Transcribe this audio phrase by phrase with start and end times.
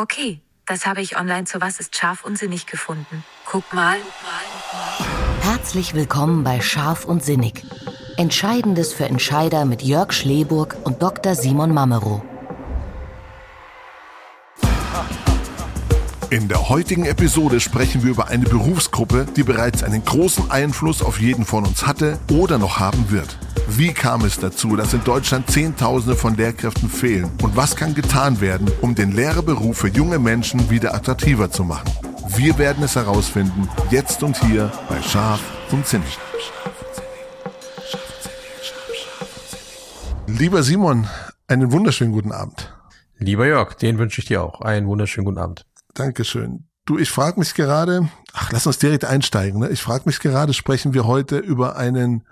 [0.00, 3.24] Okay, das habe ich online zu Was ist scharf und sinnig gefunden.
[3.44, 3.96] Guck mal.
[5.40, 7.64] Herzlich willkommen bei Scharf und Sinnig.
[8.16, 11.34] Entscheidendes für Entscheider mit Jörg Schleburg und Dr.
[11.34, 12.22] Simon Mamero.
[16.30, 21.18] In der heutigen Episode sprechen wir über eine Berufsgruppe, die bereits einen großen Einfluss auf
[21.18, 23.36] jeden von uns hatte oder noch haben wird.
[23.70, 27.30] Wie kam es dazu, dass in Deutschland Zehntausende von Lehrkräften fehlen?
[27.42, 31.90] Und was kann getan werden, um den Lehrerberuf für junge Menschen wieder attraktiver zu machen?
[32.28, 36.18] Wir werden es herausfinden, jetzt und hier bei Scharf und Zinnig.
[40.26, 41.06] Lieber Simon,
[41.46, 42.74] einen wunderschönen guten Abend.
[43.18, 44.62] Lieber Jörg, den wünsche ich dir auch.
[44.62, 45.66] Einen wunderschönen guten Abend.
[45.92, 46.64] Dankeschön.
[46.86, 49.60] Du, ich frage mich gerade, ach, lass uns direkt einsteigen.
[49.60, 49.68] Ne?
[49.68, 52.24] Ich frage mich gerade, sprechen wir heute über einen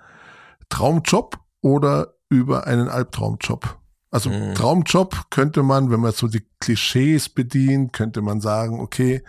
[0.68, 3.78] Traumjob oder über einen Albtraumjob?
[4.10, 4.54] Also mhm.
[4.54, 9.22] Traumjob könnte man, wenn man so die Klischees bedient, könnte man sagen, okay,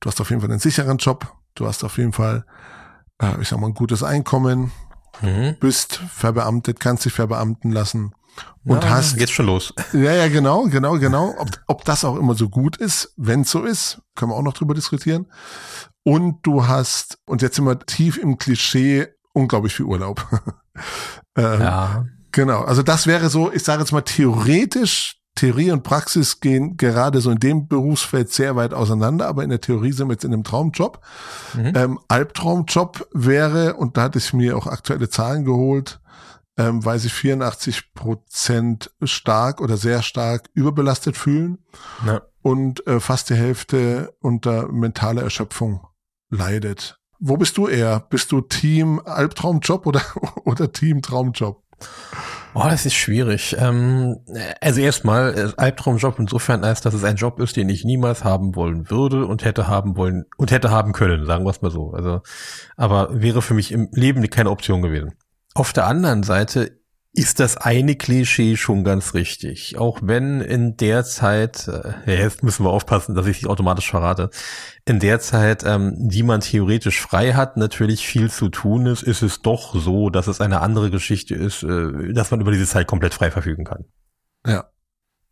[0.00, 2.44] du hast auf jeden Fall einen sicheren Job, du hast auf jeden Fall,
[3.20, 4.72] äh, ich sag mal, ein gutes Einkommen,
[5.20, 5.56] mhm.
[5.60, 8.14] bist verbeamtet, kannst dich verbeamten lassen
[8.64, 9.72] und ja, hast geht's schon los.
[9.92, 11.34] Ja, ja, genau, genau, genau.
[11.38, 14.52] Ob, ob das auch immer so gut ist, wenn so ist, können wir auch noch
[14.52, 15.26] drüber diskutieren.
[16.02, 20.26] Und du hast, und jetzt sind wir tief im Klischee, unglaublich viel Urlaub.
[21.36, 22.04] ähm, ja.
[22.32, 27.20] Genau, also das wäre so, ich sage jetzt mal theoretisch, Theorie und Praxis gehen gerade
[27.20, 30.32] so in dem Berufsfeld sehr weit auseinander, aber in der Theorie sind wir jetzt in
[30.32, 31.00] einem Traumjob.
[31.54, 31.72] Mhm.
[31.74, 36.00] Ähm, Albtraumjob wäre, und da hatte ich mir auch aktuelle Zahlen geholt,
[36.58, 41.58] ähm, weil sich 84 Prozent stark oder sehr stark überbelastet fühlen
[42.04, 42.20] ja.
[42.42, 45.86] und äh, fast die Hälfte unter mentaler Erschöpfung
[46.28, 46.99] leidet.
[47.20, 48.00] Wo bist du eher?
[48.08, 50.02] Bist du Team Albtraumjob oder,
[50.44, 51.62] oder Team Traumjob?
[52.54, 53.54] Oh, das ist schwierig.
[53.58, 54.18] Ähm,
[54.60, 58.56] also erstmal, äh, Albtraumjob insofern als, dass es ein Job ist, den ich niemals haben
[58.56, 61.92] wollen würde und hätte haben wollen und hätte haben können, sagen wir es mal so.
[61.92, 62.22] Also,
[62.76, 65.12] aber wäre für mich im Leben keine Option gewesen.
[65.54, 66.79] Auf der anderen Seite
[67.12, 69.76] ist das eine Klischee schon ganz richtig.
[69.78, 74.30] Auch wenn in der Zeit, äh, jetzt müssen wir aufpassen, dass ich sie automatisch verrate,
[74.84, 79.22] in der Zeit, ähm, die man theoretisch frei hat, natürlich viel zu tun ist, ist
[79.22, 82.86] es doch so, dass es eine andere Geschichte ist, äh, dass man über diese Zeit
[82.86, 83.84] komplett frei verfügen kann.
[84.46, 84.70] Ja.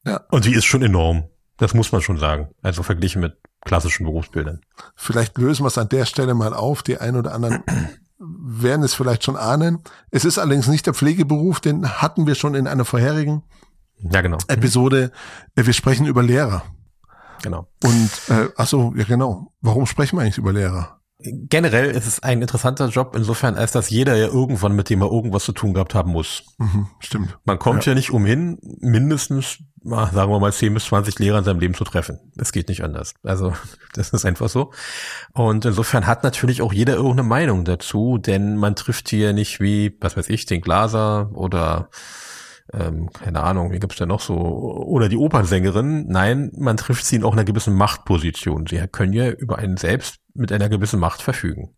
[0.05, 0.25] Ja.
[0.31, 1.29] Und die ist schon enorm.
[1.59, 2.49] Das muss man schon sagen.
[2.63, 3.37] Also verglichen mit
[3.69, 4.61] klassischen Berufsbildern.
[4.97, 6.83] Vielleicht lösen wir es an der Stelle mal auf.
[6.83, 7.63] Die ein oder anderen
[8.19, 9.79] werden es vielleicht schon ahnen.
[10.11, 13.43] Es ist allerdings nicht der Pflegeberuf, den hatten wir schon in einer vorherigen
[13.99, 14.39] ja, genau.
[14.49, 15.13] Episode.
[15.55, 16.63] Wir sprechen über Lehrer.
[17.43, 17.69] Genau.
[17.85, 19.53] Und äh, ach so, ja genau.
[19.61, 20.98] Warum sprechen wir eigentlich über Lehrer?
[21.21, 25.11] Generell ist es ein interessanter Job insofern, als dass jeder ja irgendwann mit dem er
[25.11, 26.45] irgendwas zu tun gehabt haben muss.
[26.59, 27.37] Mhm, stimmt.
[27.45, 27.93] Man kommt ja.
[27.93, 31.83] ja nicht umhin, mindestens, sagen wir mal, 10 bis 20 Lehrer in seinem Leben zu
[31.83, 32.21] treffen.
[32.37, 33.15] Das geht nicht anders.
[33.25, 33.53] Also,
[33.95, 34.71] das ist einfach so.
[35.33, 39.97] Und insofern hat natürlich auch jeder irgendeine Meinung dazu, denn man trifft hier nicht wie,
[40.01, 41.91] was weiß ich, den Glaser oder
[42.73, 46.07] ähm, keine Ahnung, wie gibt's denn noch so, oder die Opernsängerin.
[46.07, 48.67] Nein, man trifft sie in auch einer gewissen Machtposition.
[48.67, 51.75] Sie können ja über einen selbst mit einer gewissen Macht verfügen.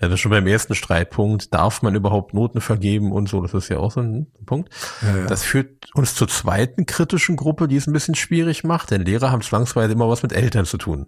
[0.00, 3.54] Ja, das ist schon beim ersten Streitpunkt, darf man überhaupt Noten vergeben und so, das
[3.54, 4.72] ist ja auch so ein Punkt.
[5.02, 5.26] Ja, ja.
[5.26, 9.30] Das führt uns zur zweiten kritischen Gruppe, die es ein bisschen schwierig macht, denn Lehrer
[9.30, 11.06] haben zwangsweise immer was mit Eltern zu tun.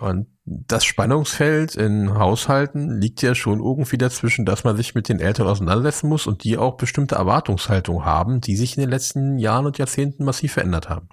[0.00, 5.20] Und das Spannungsfeld in Haushalten liegt ja schon irgendwie dazwischen, dass man sich mit den
[5.20, 9.66] Eltern auseinandersetzen muss und die auch bestimmte Erwartungshaltung haben, die sich in den letzten Jahren
[9.66, 11.10] und Jahrzehnten massiv verändert haben.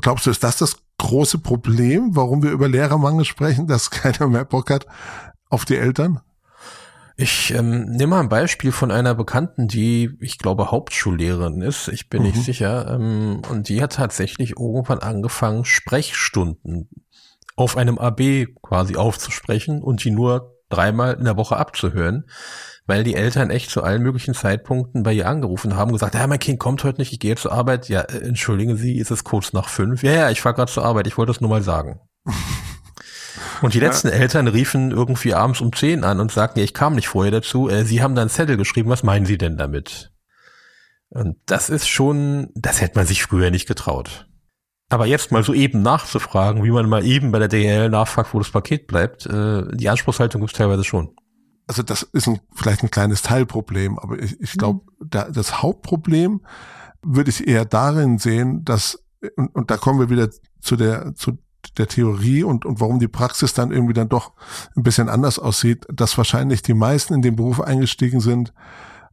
[0.00, 4.44] Glaubst du, ist das das große Problem, warum wir über Lehrermangel sprechen, dass keiner mehr
[4.44, 4.86] Bock hat
[5.50, 6.20] auf die Eltern?
[7.16, 11.88] Ich ähm, nehme mal ein Beispiel von einer Bekannten, die, ich glaube, Hauptschullehrerin ist.
[11.88, 12.28] Ich bin mhm.
[12.28, 12.94] nicht sicher.
[12.94, 16.88] Ähm, und die hat tatsächlich irgendwann angefangen, Sprechstunden
[17.54, 22.24] auf einem AB quasi aufzusprechen und die nur dreimal in der Woche abzuhören,
[22.86, 26.38] weil die Eltern echt zu allen möglichen Zeitpunkten bei ihr angerufen haben, gesagt, ja, mein
[26.38, 27.88] Kind kommt heute nicht, ich gehe zur Arbeit.
[27.88, 30.02] Ja, äh, entschuldigen Sie, ist es kurz nach fünf?
[30.02, 32.00] Ja, ja, ich fahre gerade zur Arbeit, ich wollte es nur mal sagen.
[33.62, 34.14] Und die letzten ja.
[34.14, 37.68] Eltern riefen irgendwie abends um zehn an und sagten, ja, ich kam nicht vorher dazu.
[37.68, 40.12] Äh, Sie haben dann Zettel geschrieben, was meinen Sie denn damit?
[41.10, 44.26] Und das ist schon, das hätte man sich früher nicht getraut.
[44.88, 48.38] Aber jetzt mal so eben nachzufragen, wie man mal eben bei der DHL nachfragt, wo
[48.38, 51.14] das Paket bleibt, äh, die Anspruchshaltung gibt es teilweise schon.
[51.66, 55.06] Also das ist ein, vielleicht ein kleines Teilproblem, aber ich, ich glaube, mhm.
[55.10, 56.40] da, das Hauptproblem
[57.02, 59.02] würde ich eher darin sehen, dass,
[59.36, 60.28] und, und da kommen wir wieder
[60.60, 61.38] zu der, zu
[61.78, 64.32] der Theorie und, und warum die Praxis dann irgendwie dann doch
[64.76, 68.52] ein bisschen anders aussieht, dass wahrscheinlich die meisten in den Beruf eingestiegen sind,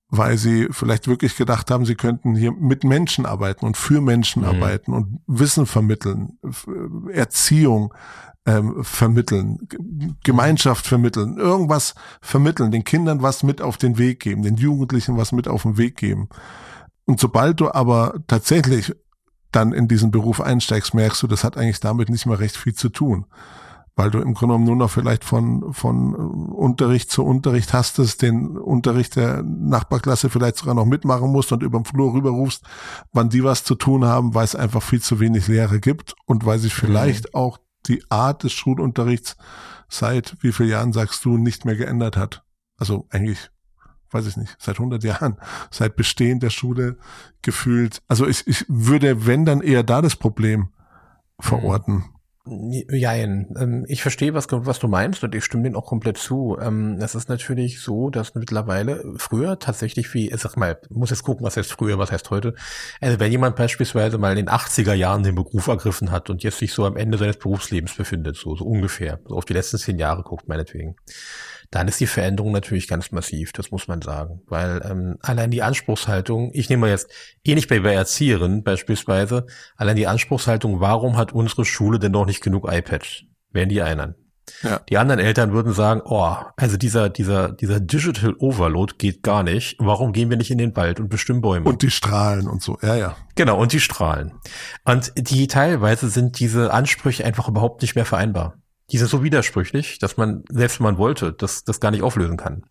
[0.10, 4.42] weil sie vielleicht wirklich gedacht haben, sie könnten hier mit Menschen arbeiten und für Menschen
[4.42, 4.50] mhm.
[4.50, 6.40] arbeiten und Wissen vermitteln,
[7.14, 7.94] Erziehung
[8.46, 9.68] ähm, vermitteln,
[10.24, 15.32] Gemeinschaft vermitteln, irgendwas vermitteln, den Kindern was mit auf den Weg geben, den Jugendlichen was
[15.32, 16.30] mit auf den Weg geben.
[17.06, 18.96] Und sobald du aber tatsächlich
[19.52, 22.76] dann in diesen Beruf einsteigst, merkst du, das hat eigentlich damit nicht mehr recht viel
[22.76, 23.26] zu tun
[24.00, 28.16] weil du im Grunde genommen nur noch vielleicht von, von Unterricht zu Unterricht hast, es
[28.16, 32.64] den Unterricht der Nachbarklasse vielleicht sogar noch mitmachen musst und über den Flur rüberrufst,
[33.12, 36.46] wann die was zu tun haben, weil es einfach viel zu wenig Lehre gibt und
[36.46, 37.30] weil sich vielleicht mhm.
[37.34, 39.38] auch die Art des Schulunterrichts
[39.88, 42.44] seit wie vielen Jahren sagst du nicht mehr geändert hat.
[42.78, 43.50] Also eigentlich
[44.12, 45.38] weiß ich nicht, seit 100 Jahren,
[45.72, 46.98] seit Bestehen der Schule
[47.42, 48.02] gefühlt.
[48.08, 50.68] Also ich, ich würde, wenn dann eher da das Problem mhm.
[51.40, 52.06] verorten.
[52.90, 53.48] Jein.
[53.58, 56.58] Ähm, ich verstehe, was, was du meinst und ich stimme dem auch komplett zu.
[56.60, 61.24] Ähm, es ist natürlich so, dass mittlerweile früher tatsächlich wie, ich sag mal, muss jetzt
[61.24, 62.56] gucken, was heißt früher, was heißt heute.
[63.02, 66.58] Also wenn jemand beispielsweise mal in den 80er Jahren den Beruf ergriffen hat und jetzt
[66.58, 70.00] sich so am Ende seines Berufslebens befindet, so, so ungefähr, so auf die letzten zehn
[70.00, 70.96] Jahre guckt, meinetwegen,
[71.72, 74.42] dann ist die Veränderung natürlich ganz massiv, das muss man sagen.
[74.48, 77.12] Weil ähm, allein die Anspruchshaltung, ich nehme mal jetzt
[77.44, 79.46] ähnlich bei, bei Erzieherinnen beispielsweise,
[79.76, 83.24] allein die Anspruchshaltung, warum hat unsere Schule denn noch nicht genug iPads?
[83.52, 84.16] Wären die einen.
[84.64, 84.82] Ja.
[84.90, 89.76] Die anderen Eltern würden sagen, oh, also dieser, dieser, dieser Digital Overload geht gar nicht.
[89.78, 91.70] Warum gehen wir nicht in den Wald und bestimmen Bäume?
[91.70, 93.16] Und die Strahlen und so, ja, ja.
[93.36, 94.34] Genau, und die Strahlen.
[94.86, 98.59] Und die teilweise sind diese Ansprüche einfach überhaupt nicht mehr vereinbar
[98.92, 102.38] die sind so widersprüchlich, dass man, selbst wenn man wollte, das, das gar nicht auflösen
[102.38, 102.64] kann.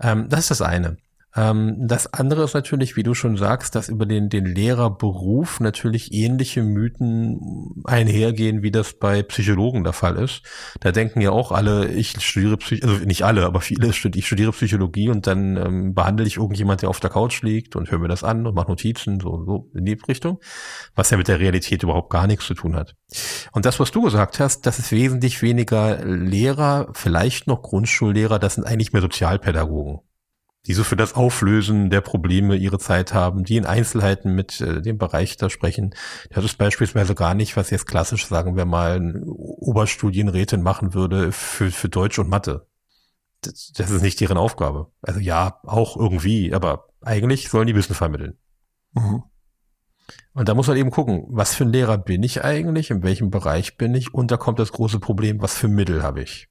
[0.00, 0.96] Ähm, das ist das eine.
[1.36, 6.12] Ähm, das andere ist natürlich, wie du schon sagst, dass über den, den Lehrerberuf natürlich
[6.12, 10.42] ähnliche Mythen einhergehen, wie das bei Psychologen der Fall ist.
[10.80, 14.52] Da denken ja auch alle, ich studiere Psychologie, also nicht alle, aber viele, ich studiere
[14.52, 18.08] Psychologie und dann ähm, behandle ich irgendjemand, der auf der Couch liegt und höre mir
[18.08, 20.38] das an und mache Notizen, so, so in die Richtung,
[20.94, 22.94] was ja mit der Realität überhaupt gar nichts zu tun hat.
[23.52, 28.54] Und das, was du gesagt hast, das ist wesentlich weniger Lehrer, vielleicht noch Grundschullehrer, das
[28.54, 30.00] sind eigentlich mehr Sozialpädagogen
[30.66, 34.80] die so für das Auflösen der Probleme ihre Zeit haben, die in Einzelheiten mit äh,
[34.80, 35.94] dem Bereich da sprechen.
[36.30, 41.70] Das ist beispielsweise gar nicht, was jetzt klassisch, sagen wir mal, Oberstudienrätin machen würde für,
[41.70, 42.66] für Deutsch und Mathe.
[43.42, 44.90] Das, das ist nicht deren Aufgabe.
[45.02, 48.38] Also ja, auch irgendwie, aber eigentlich sollen die Wissen vermitteln.
[48.92, 49.24] Mhm.
[50.32, 53.30] Und da muss man eben gucken, was für ein Lehrer bin ich eigentlich, in welchem
[53.30, 56.48] Bereich bin ich und da kommt das große Problem, was für Mittel habe ich.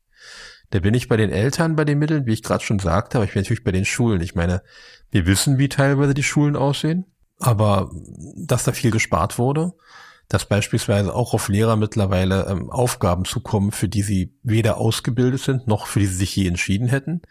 [0.74, 3.26] Da bin ich bei den Eltern bei den Mitteln, wie ich gerade schon sagte, aber
[3.26, 4.22] ich bin natürlich bei den Schulen.
[4.22, 4.64] Ich meine,
[5.12, 7.06] wir wissen, wie teilweise die Schulen aussehen,
[7.38, 7.92] aber
[8.36, 9.74] dass da viel gespart wurde,
[10.30, 15.68] dass beispielsweise auch auf Lehrer mittlerweile ähm, Aufgaben zukommen, für die sie weder ausgebildet sind,
[15.68, 17.22] noch für die sie sich je entschieden hätten.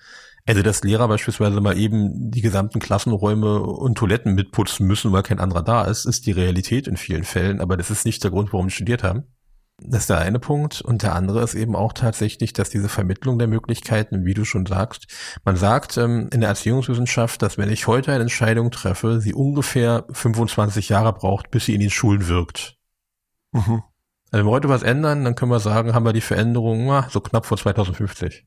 [0.46, 5.40] Also dass Lehrer beispielsweise mal eben die gesamten Klassenräume und Toiletten mitputzen müssen, weil kein
[5.40, 8.52] anderer da ist, ist die Realität in vielen Fällen, aber das ist nicht der Grund,
[8.52, 9.24] warum sie studiert haben.
[9.84, 10.80] Das ist der eine Punkt.
[10.80, 14.66] Und der andere ist eben auch tatsächlich, dass diese Vermittlung der Möglichkeiten, wie du schon
[14.66, 15.06] sagst,
[15.44, 20.04] man sagt ähm, in der Erziehungswissenschaft, dass wenn ich heute eine Entscheidung treffe, sie ungefähr
[20.10, 22.76] 25 Jahre braucht, bis sie in den Schulen wirkt.
[23.52, 23.82] Mhm.
[24.30, 27.08] Also wenn wir heute was ändern, dann können wir sagen, haben wir die Veränderung ah,
[27.10, 28.46] so knapp vor 2050.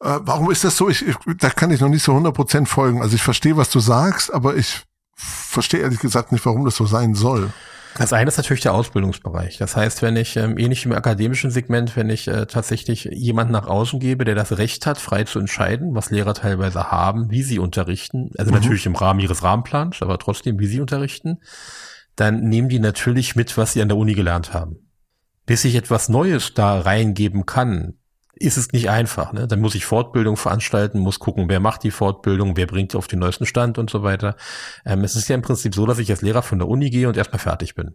[0.00, 0.88] Äh, warum ist das so?
[0.88, 3.02] Ich, ich, da kann ich noch nicht so 100% folgen.
[3.02, 4.84] Also ich verstehe, was du sagst, aber ich
[5.14, 7.52] verstehe ehrlich gesagt nicht, warum das so sein soll.
[7.98, 9.58] Das eine ist natürlich der Ausbildungsbereich.
[9.58, 13.66] Das heißt, wenn ich ähm, ähnlich im akademischen Segment, wenn ich äh, tatsächlich jemanden nach
[13.66, 17.58] außen gebe, der das Recht hat, frei zu entscheiden, was Lehrer teilweise haben, wie sie
[17.58, 18.58] unterrichten, also mhm.
[18.58, 21.38] natürlich im Rahmen ihres Rahmenplans, aber trotzdem, wie sie unterrichten,
[22.14, 24.76] dann nehmen die natürlich mit, was sie an der Uni gelernt haben.
[25.44, 27.94] Bis ich etwas Neues da reingeben kann,
[28.40, 29.32] ist es nicht einfach.
[29.32, 29.46] Ne?
[29.46, 33.08] Dann muss ich Fortbildung veranstalten, muss gucken, wer macht die Fortbildung, wer bringt die auf
[33.08, 34.36] den neuesten Stand und so weiter.
[34.84, 37.08] Ähm, es ist ja im Prinzip so, dass ich als Lehrer von der Uni gehe
[37.08, 37.94] und erstmal fertig bin.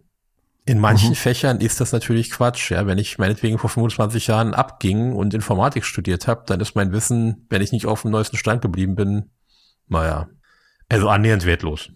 [0.66, 1.14] In manchen mhm.
[1.16, 2.70] Fächern ist das natürlich Quatsch.
[2.70, 6.92] Ja, wenn ich meinetwegen vor 25 Jahren abging und Informatik studiert habe, dann ist mein
[6.92, 9.30] Wissen, wenn ich nicht auf dem neuesten Stand geblieben bin,
[9.88, 10.28] naja,
[10.88, 11.90] also annähernd wertlos.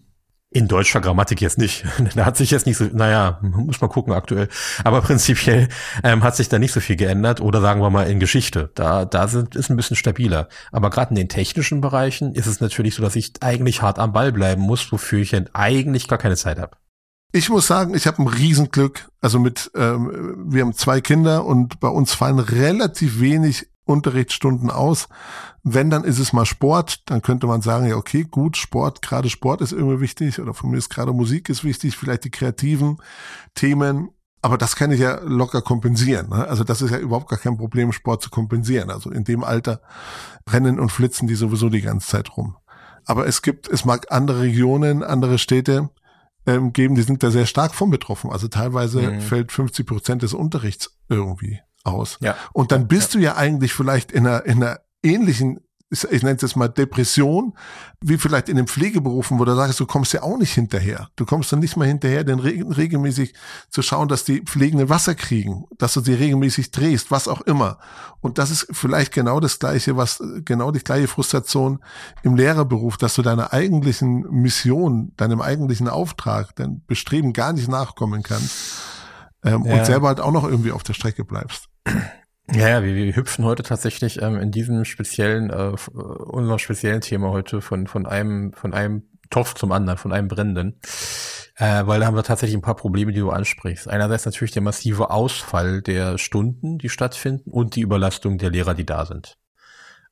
[0.51, 1.85] In deutscher Grammatik jetzt nicht.
[2.15, 4.49] da hat sich jetzt nicht so, naja, muss man gucken aktuell.
[4.83, 5.69] Aber prinzipiell
[6.03, 7.39] ähm, hat sich da nicht so viel geändert.
[7.39, 8.71] Oder sagen wir mal in Geschichte.
[8.73, 10.49] Da, da sind, ist ein bisschen stabiler.
[10.71, 14.11] Aber gerade in den technischen Bereichen ist es natürlich so, dass ich eigentlich hart am
[14.11, 16.77] Ball bleiben muss, wofür ich eigentlich gar keine Zeit habe.
[17.31, 19.07] Ich muss sagen, ich habe ein Riesenglück.
[19.21, 25.09] Also mit, ähm, wir haben zwei Kinder und bei uns fallen relativ wenig Unterrichtsstunden aus.
[25.63, 27.09] Wenn, dann ist es mal Sport.
[27.09, 30.69] Dann könnte man sagen, ja, okay, gut, Sport, gerade Sport ist irgendwie wichtig oder von
[30.69, 32.97] mir ist gerade Musik ist wichtig, vielleicht die kreativen
[33.55, 34.09] Themen.
[34.41, 36.29] Aber das kann ich ja locker kompensieren.
[36.29, 36.47] Ne?
[36.47, 38.89] Also das ist ja überhaupt gar kein Problem, Sport zu kompensieren.
[38.91, 39.81] Also in dem Alter
[40.47, 42.55] rennen und flitzen die sowieso die ganze Zeit rum.
[43.05, 45.89] Aber es gibt, es mag andere Regionen, andere Städte
[46.45, 48.29] ähm, geben, die sind da sehr stark von betroffen.
[48.29, 49.21] Also teilweise mhm.
[49.21, 52.17] fällt 50 Prozent des Unterrichts irgendwie aus.
[52.21, 52.35] Ja.
[52.53, 53.19] Und dann bist ja.
[53.19, 57.53] du ja eigentlich vielleicht in einer, in einer ähnlichen ich, nenne es jetzt mal Depression,
[58.01, 61.09] wie vielleicht in den Pflegeberufen, wo du sagst, du kommst ja auch nicht hinterher.
[61.15, 63.33] Du kommst dann nicht mal hinterher, denn re regelmäßig
[63.69, 67.79] zu schauen, dass die Pflegenden Wasser kriegen, dass du sie regelmäßig drehst, was auch immer.
[68.21, 71.79] Und das ist vielleicht genau das Gleiche, was genau die gleiche Frustration
[72.21, 78.21] im Lehrerberuf, dass du deiner eigentlichen Mission, deinem eigentlichen Auftrag, dein Bestreben gar nicht nachkommen
[78.21, 78.77] kannst
[79.43, 79.79] ähm, ja.
[79.79, 81.68] und selber halt auch noch irgendwie auf der Strecke bleibst.
[82.51, 87.29] Ja, ja, wir, wir hüpfen heute tatsächlich ähm, in diesem speziellen, äh, unserem speziellen Thema
[87.29, 90.79] heute von, von einem, von einem Topf zum anderen, von einem brennenden.
[91.55, 93.87] Äh, weil da haben wir tatsächlich ein paar Probleme, die du ansprichst.
[93.87, 98.85] Einerseits natürlich der massive Ausfall der Stunden, die stattfinden und die Überlastung der Lehrer, die
[98.85, 99.37] da sind.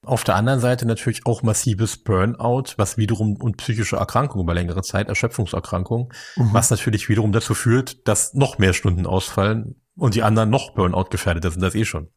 [0.03, 4.83] Auf der anderen Seite natürlich auch massives Burnout, was wiederum und psychische Erkrankungen über längere
[4.83, 6.49] Zeit, Erschöpfungserkrankungen, mhm.
[6.53, 11.09] was natürlich wiederum dazu führt, dass noch mehr Stunden ausfallen und die anderen noch Burnout
[11.09, 12.09] gefährdet sind das eh schon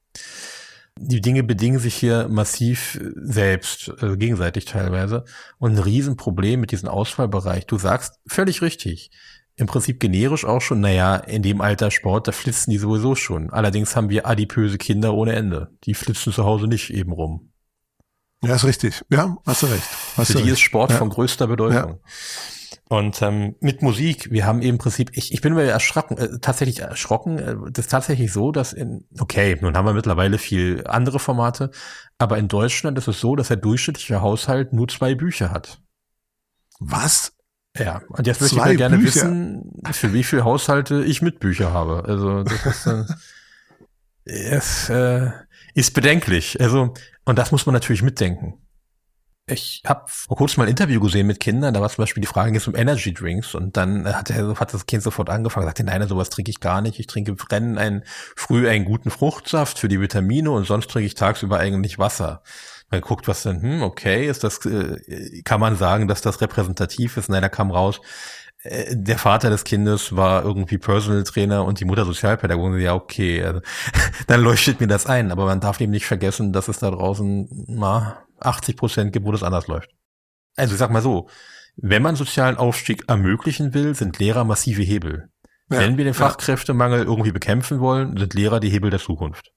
[1.03, 5.25] die Dinge bedingen sich hier massiv selbst, also gegenseitig teilweise.
[5.59, 7.67] Und ein Riesenproblem mit diesem Ausfallbereich.
[7.67, 9.11] Du sagst völlig richtig.
[9.57, 13.51] Im Prinzip generisch auch schon, naja, in dem Alter Sport, da flitzen die sowieso schon.
[13.51, 15.71] Allerdings haben wir adipöse Kinder ohne Ende.
[15.85, 17.53] Die flitzen zu Hause nicht eben rum.
[18.43, 19.03] Ja, ist richtig.
[19.11, 19.85] Ja, hast du recht.
[20.17, 20.53] Hast Für die recht.
[20.53, 20.97] ist Sport ja.
[20.97, 21.93] von größter Bedeutung.
[21.93, 21.99] Ja.
[22.89, 26.39] Und ähm, mit Musik, wir haben eben im Prinzip, ich, ich bin mir erschrocken, äh,
[26.41, 30.85] tatsächlich erschrocken, äh, das ist tatsächlich so, dass in, okay, nun haben wir mittlerweile viel
[30.87, 31.71] andere Formate,
[32.19, 35.81] aber in Deutschland ist es so, dass der durchschnittliche Haushalt nur zwei Bücher hat.
[36.79, 37.33] Was?
[37.77, 39.15] Ja, und jetzt möchte ich mal gerne Bücher.
[39.15, 42.05] wissen, für wie viele Haushalte ich mit Bücher habe.
[42.05, 43.05] Also das ist, äh,
[44.25, 45.31] es, äh,
[45.75, 46.61] ist bedenklich.
[46.61, 48.59] Also, und das muss man natürlich mitdenken
[49.51, 52.27] ich habe vor kurzem mal ein Interview gesehen mit Kindern, da war zum Beispiel die
[52.27, 55.85] Frage jetzt um Energy Drinks und dann hat, er, hat das Kind sofort angefangen, sagte,
[55.85, 56.99] nein, sowas trinke ich gar nicht.
[56.99, 58.05] Ich trinke Rennen ein,
[58.37, 62.43] früh einen guten Fruchtsaft für die Vitamine und sonst trinke ich tagsüber eigentlich Wasser.
[62.91, 67.17] Man guckt, was denn, hm, okay, ist das, äh, kann man sagen, dass das repräsentativ
[67.17, 67.29] ist?
[67.29, 68.01] Nein, da kam raus,
[68.63, 73.43] äh, der Vater des Kindes war irgendwie Personal Trainer und die Mutter Sozialpädagogin, ja, okay,
[73.43, 73.61] also,
[74.27, 75.33] dann leuchtet mir das ein.
[75.33, 79.33] Aber man darf eben nicht vergessen, dass es da draußen, na, 80 Prozent gibt, wo
[79.33, 79.91] das anders läuft.
[80.57, 81.29] Also ich sag mal so,
[81.77, 85.31] wenn man sozialen Aufstieg ermöglichen will, sind Lehrer massive Hebel.
[85.71, 89.53] Ja, wenn wir den Fachkräftemangel irgendwie bekämpfen wollen, sind Lehrer die Hebel der Zukunft.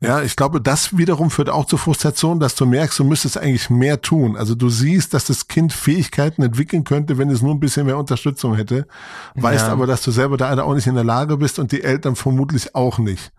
[0.00, 3.70] Ja, ich glaube, das wiederum führt auch zur Frustration, dass du merkst, du müsstest eigentlich
[3.70, 4.36] mehr tun.
[4.36, 7.98] Also du siehst, dass das Kind Fähigkeiten entwickeln könnte, wenn es nur ein bisschen mehr
[7.98, 8.86] Unterstützung hätte,
[9.34, 9.72] weißt ja.
[9.72, 12.74] aber, dass du selber da auch nicht in der Lage bist und die Eltern vermutlich
[12.74, 13.32] auch nicht.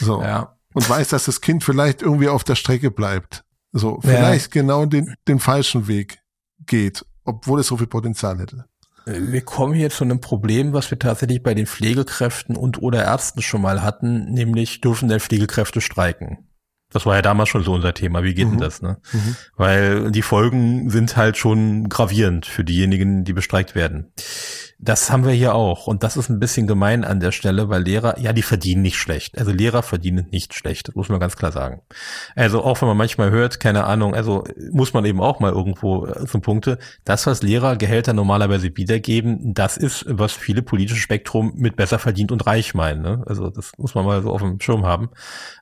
[0.00, 0.22] So.
[0.22, 3.44] Ja und weiß, dass das Kind vielleicht irgendwie auf der Strecke bleibt.
[3.72, 4.62] So, vielleicht ja.
[4.62, 6.18] genau den, den falschen Weg
[6.66, 8.66] geht, obwohl es so viel Potenzial hätte.
[9.06, 13.42] Wir kommen hier zu einem Problem, was wir tatsächlich bei den Pflegekräften und oder Ärzten
[13.42, 16.46] schon mal hatten, nämlich dürfen denn Pflegekräfte streiken?
[16.92, 18.22] Das war ja damals schon so unser Thema.
[18.22, 18.52] Wie geht mhm.
[18.52, 18.82] denn das?
[18.82, 18.98] Ne?
[19.12, 19.36] Mhm.
[19.56, 24.12] Weil die Folgen sind halt schon gravierend für diejenigen, die bestreikt werden.
[24.84, 25.86] Das haben wir hier auch.
[25.86, 28.96] Und das ist ein bisschen gemein an der Stelle, weil Lehrer, ja, die verdienen nicht
[28.96, 29.38] schlecht.
[29.38, 30.88] Also Lehrer verdienen nicht schlecht.
[30.88, 31.82] Das muss man ganz klar sagen.
[32.34, 36.06] Also auch wenn man manchmal hört, keine Ahnung, also muss man eben auch mal irgendwo
[36.06, 41.76] äh, zum Punkte, das, was Lehrergehälter normalerweise wiedergeben, das ist, was viele politische Spektrum mit
[41.76, 43.02] besser verdient und reich meinen.
[43.02, 43.22] Ne?
[43.26, 45.10] Also das muss man mal so auf dem Schirm haben.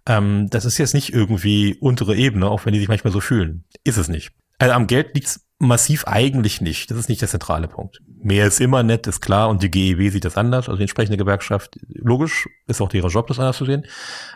[0.06, 3.64] Ähm, das ist jetzt nicht irgendwie untere Ebene, auch wenn die sich manchmal so fühlen.
[3.84, 4.32] Ist es nicht.
[4.58, 6.90] Also am Geld liegt's massiv eigentlich nicht.
[6.90, 8.00] Das ist nicht der zentrale Punkt.
[8.23, 11.19] Mehr ist immer nett, ist klar, und die GEW sieht das anders, also die entsprechende
[11.19, 11.79] Gewerkschaft.
[11.88, 13.87] Logisch ist auch ihre Job, das anders zu sehen.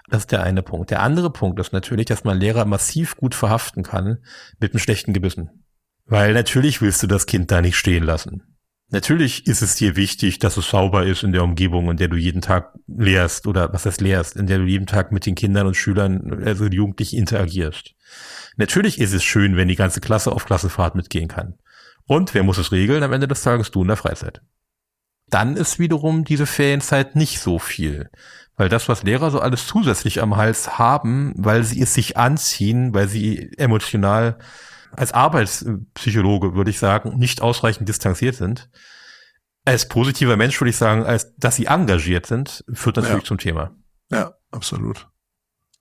[0.09, 0.91] Das ist der eine Punkt.
[0.91, 4.19] Der andere Punkt ist natürlich, dass man Lehrer massiv gut verhaften kann
[4.61, 5.65] mit einem schlechten Gewissen.
[6.07, 8.54] Weil natürlich willst du das Kind da nicht stehen lassen.
[8.95, 12.17] Natürlich ist es dir wichtig, dass es sauber ist in der Umgebung, in der du
[12.17, 15.67] jeden Tag lehrst oder was das lehrst, in der du jeden Tag mit den Kindern
[15.67, 17.97] und Schülern, also Jugendlichen interagierst.
[18.57, 21.55] Natürlich ist es schön, wenn die ganze Klasse auf Klassenfahrt mitgehen kann.
[22.07, 23.03] Und wer muss es regeln?
[23.03, 24.43] Am Ende des Tages du in der Freizeit.
[25.29, 28.11] Dann ist wiederum diese Ferienzeit nicht so viel.
[28.57, 32.95] Weil das, was Lehrer so alles zusätzlich am Hals haben, weil sie es sich anziehen,
[32.95, 34.39] weil sie emotional
[34.97, 38.71] als Arbeitspsychologe, würde ich sagen, nicht ausreichend distanziert sind.
[39.65, 43.29] Als positiver Mensch würde ich sagen, als dass sie engagiert sind, führt natürlich ja.
[43.29, 43.75] zum Thema.
[44.11, 45.09] Ja, absolut.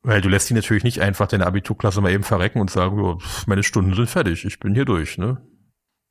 [0.02, 3.20] Weil du lässt die natürlich nicht einfach deine Abiturklasse mal eben verrecken und sagen, oh,
[3.46, 5.42] meine Stunden sind fertig, ich bin hier durch, ne?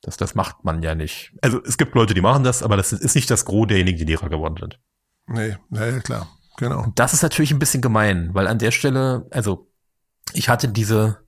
[0.00, 1.32] Das, das macht man ja nicht.
[1.42, 4.04] Also es gibt Leute, die machen das, aber das ist nicht das Gros derjenigen, die
[4.04, 4.80] Lehrer geworden sind.
[5.26, 6.82] Nee, naja, klar, genau.
[6.82, 9.70] Und das ist natürlich ein bisschen gemein, weil an der Stelle, also
[10.32, 11.18] ich hatte diese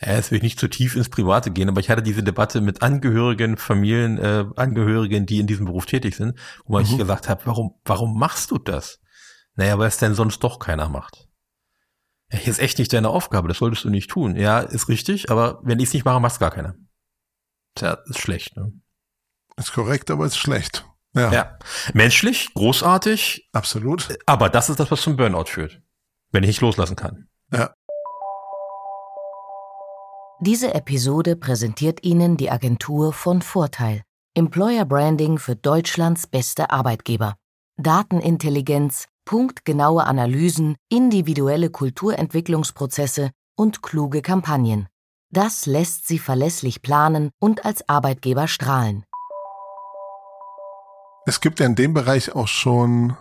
[0.00, 2.60] Ja, jetzt will ich nicht zu tief ins Private gehen, aber ich hatte diese Debatte
[2.60, 6.98] mit Angehörigen, Familien, äh, Angehörigen, die in diesem Beruf tätig sind, wo man mhm.
[6.98, 9.00] gesagt hat, warum, warum machst du das?
[9.54, 11.28] Naja, weil es denn sonst doch keiner macht.
[12.30, 14.36] Ja, ist echt nicht deine Aufgabe, das solltest du nicht tun.
[14.36, 16.74] Ja, ist richtig, aber wenn ich es nicht mache, macht es gar keiner.
[17.74, 18.72] Tja, ist schlecht, ne?
[19.56, 20.86] Ist korrekt, aber ist schlecht.
[21.14, 21.32] Ja.
[21.32, 21.58] ja.
[21.94, 23.48] Menschlich, großartig.
[23.52, 24.18] Absolut.
[24.26, 25.80] Aber das ist das, was zum Burnout führt.
[26.30, 27.28] Wenn ich nicht loslassen kann.
[27.50, 27.74] Ja.
[30.40, 34.02] Diese Episode präsentiert Ihnen die Agentur von Vorteil.
[34.34, 37.36] Employer Branding für Deutschlands beste Arbeitgeber.
[37.78, 44.88] Datenintelligenz, punktgenaue Analysen, individuelle Kulturentwicklungsprozesse und kluge Kampagnen.
[45.30, 49.04] Das lässt Sie verlässlich planen und als Arbeitgeber strahlen.
[51.24, 53.16] Es gibt ja in dem Bereich auch schon,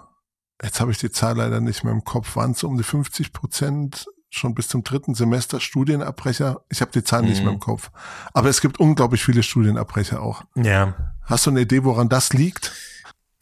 [0.62, 3.31] jetzt habe ich die Zahl leider nicht mehr im Kopf, waren es um die 50
[3.31, 6.62] Prozent schon bis zum dritten Semester Studienabbrecher.
[6.70, 7.32] Ich habe die Zahlen mhm.
[7.32, 7.91] nicht mehr im Kopf.
[8.34, 10.44] Aber es gibt unglaublich viele Studienabbrecher auch.
[10.55, 11.13] Ja.
[11.24, 12.74] Hast du eine Idee, woran das liegt?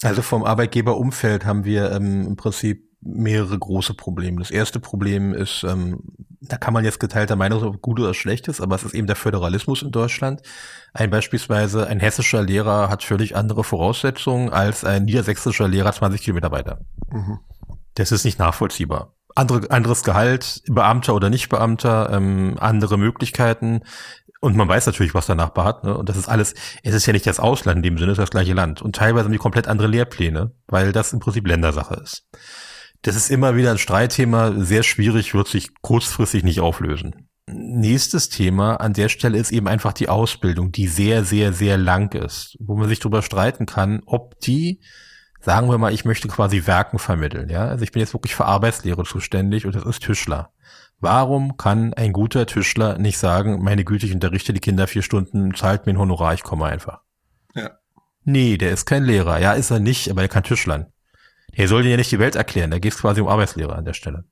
[0.02, 4.40] Also vom Arbeitgeberumfeld haben wir ähm, im Prinzip mehrere große Probleme.
[4.40, 6.00] Das erste Problem ist, ähm,
[6.42, 8.94] da kann man jetzt geteilter Meinung sein, ob gut oder schlecht ist, aber es ist
[8.94, 10.42] eben der Föderalismus in Deutschland.
[10.94, 16.52] Ein beispielsweise ein hessischer Lehrer hat völlig andere Voraussetzungen als ein niedersächsischer Lehrer 20 Kilometer
[16.52, 16.80] weiter.
[17.12, 17.40] Mhm.
[17.96, 23.82] Das ist nicht nachvollziehbar andere, anderes Gehalt, Beamter oder nicht Beamter, ähm, andere Möglichkeiten.
[24.40, 25.84] Und man weiß natürlich, was der Nachbar hat.
[25.84, 25.98] Ne?
[25.98, 28.24] Und das ist alles, es ist ja nicht das Ausland in dem Sinne, es ist
[28.24, 28.82] das gleiche Land.
[28.82, 32.28] Und teilweise haben die komplett andere Lehrpläne, weil das im Prinzip Ländersache ist.
[33.04, 37.30] Das ist immer wieder ein Streitthema, sehr schwierig, wird sich kurzfristig nicht auflösen.
[37.48, 42.14] Nächstes Thema an der Stelle ist eben einfach die Ausbildung, die sehr, sehr, sehr lang
[42.14, 44.80] ist, wo man sich darüber streiten kann, ob die
[45.44, 47.68] sagen wir mal, ich möchte quasi Werken vermitteln, ja.
[47.68, 50.52] Also ich bin jetzt wirklich für Arbeitslehre zuständig und das ist Tischler.
[51.00, 55.54] Warum kann ein guter Tischler nicht sagen, meine Güte, ich unterrichte die Kinder vier Stunden,
[55.54, 57.02] zahlt mir ein Honorar, ich komme einfach?
[57.54, 57.72] Ja.
[58.24, 59.40] Nee, der ist kein Lehrer.
[59.40, 60.88] Ja, ist er nicht, aber er kann Tischlern.
[61.52, 63.84] Er soll dir ja nicht die Welt erklären, da geht es quasi um Arbeitslehre an
[63.84, 64.24] der Stelle.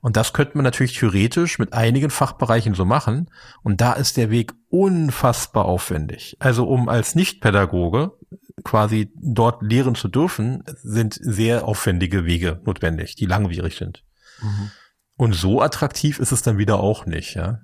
[0.00, 3.30] Und das könnte man natürlich theoretisch mit einigen Fachbereichen so machen.
[3.62, 6.36] Und da ist der Weg unfassbar aufwendig.
[6.38, 8.12] Also um als Nichtpädagoge
[8.62, 14.04] quasi dort lehren zu dürfen, sind sehr aufwendige Wege notwendig, die langwierig sind.
[14.40, 14.70] Mhm.
[15.16, 17.60] Und so attraktiv ist es dann wieder auch nicht, ja.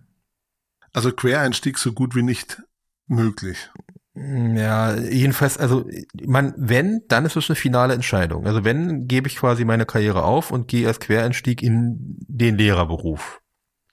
[0.93, 2.63] Also Quereinstieg so gut wie nicht
[3.07, 3.71] möglich.
[4.15, 5.89] Ja, jedenfalls, also
[6.27, 8.47] man, wenn, dann ist es eine finale Entscheidung.
[8.47, 13.41] Also wenn, gebe ich quasi meine Karriere auf und gehe als Quereinstieg in den Lehrerberuf.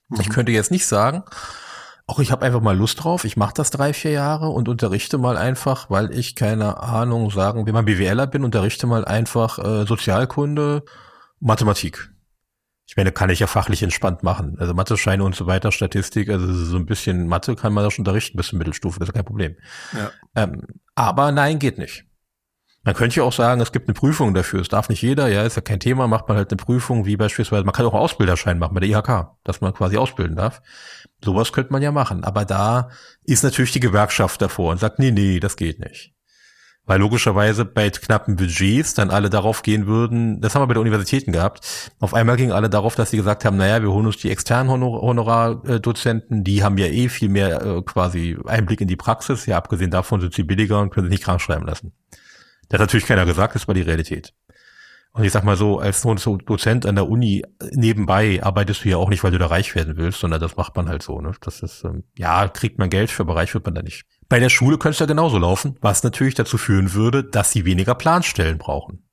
[0.09, 0.21] Mhm.
[0.21, 1.23] Ich könnte jetzt nicht sagen,
[2.07, 5.17] auch ich habe einfach mal Lust drauf, ich mache das drei, vier Jahre und unterrichte
[5.17, 9.85] mal einfach, weil ich keine Ahnung sagen, wenn man BWLer bin, unterrichte mal einfach äh,
[9.85, 10.83] Sozialkunde,
[11.41, 12.09] Mathematik.
[12.89, 14.55] Ich meine, kann ich ja fachlich entspannt machen.
[14.57, 18.03] Also Mathe-Scheine und so weiter, Statistik, also so ein bisschen Mathe kann man da schon
[18.03, 19.57] unterrichten bis zur Mittelstufe, das ist kein Problem.
[19.91, 20.11] Ja.
[20.35, 20.61] Ähm,
[20.95, 22.05] aber nein, geht nicht.
[22.83, 24.61] Man könnte ja auch sagen, es gibt eine Prüfung dafür.
[24.61, 27.17] Es darf nicht jeder, ja, ist ja kein Thema, macht man halt eine Prüfung, wie
[27.17, 30.61] beispielsweise, man kann auch einen Ausbilderschein machen bei der IHK, dass man quasi ausbilden darf.
[31.23, 32.23] Sowas könnte man ja machen.
[32.23, 32.89] Aber da
[33.23, 36.13] ist natürlich die Gewerkschaft davor und sagt, nee, nee, das geht nicht.
[36.87, 40.81] Weil logischerweise bei knappen Budgets dann alle darauf gehen würden, das haben wir bei den
[40.81, 44.17] Universitäten gehabt, auf einmal gingen alle darauf, dass sie gesagt haben, naja, wir holen uns
[44.17, 48.95] die externen Honor Honorardozenten, die haben ja eh viel mehr äh, quasi Einblick in die
[48.95, 51.91] Praxis, ja, abgesehen davon sind sie billiger und können sich nicht krank schreiben lassen.
[52.69, 54.33] Das hat natürlich keiner gesagt, das war die Realität.
[55.17, 59.09] Und ich sag mal so, als Dozent an der Uni nebenbei arbeitest du ja auch
[59.09, 61.19] nicht, weil du da reich werden willst, sondern das macht man halt so.
[61.19, 61.31] Ne?
[61.41, 64.05] Das ist, ähm, ja, kriegt man Geld für, aber reich wird man da nicht.
[64.29, 67.65] Bei der Schule könnte es ja genauso laufen, was natürlich dazu führen würde, dass sie
[67.65, 69.07] weniger Planstellen brauchen.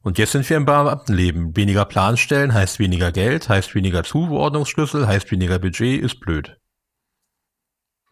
[0.00, 1.54] Und jetzt sind wir im Beamtenleben.
[1.54, 6.58] Weniger Planstellen heißt weniger Geld, heißt weniger Zuordnungsschlüssel, heißt weniger Budget, ist blöd.